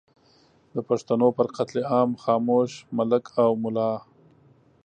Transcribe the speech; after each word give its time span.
د 0.75 0.77
پښتنو 0.89 1.27
پر 1.37 1.47
قتل 1.57 1.77
عام 1.91 2.11
خاموش 2.23 2.71
ملک 2.97 3.23
او 3.43 3.51
ملا 3.63 3.91